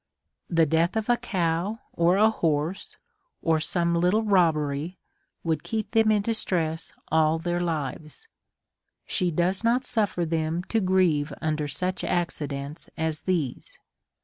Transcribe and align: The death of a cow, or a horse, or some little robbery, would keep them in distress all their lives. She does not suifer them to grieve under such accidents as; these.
The 0.49 0.65
death 0.65 0.95
of 0.95 1.09
a 1.09 1.17
cow, 1.17 1.77
or 1.93 2.17
a 2.17 2.31
horse, 2.31 2.97
or 3.43 3.59
some 3.59 3.93
little 3.93 4.23
robbery, 4.23 4.97
would 5.43 5.61
keep 5.63 5.91
them 5.91 6.11
in 6.11 6.23
distress 6.23 6.91
all 7.09 7.37
their 7.37 7.61
lives. 7.61 8.27
She 9.05 9.29
does 9.29 9.63
not 9.63 9.83
suifer 9.83 10.27
them 10.27 10.63
to 10.69 10.79
grieve 10.81 11.31
under 11.39 11.67
such 11.67 12.03
accidents 12.03 12.89
as; 12.97 13.21
these. 13.21 13.77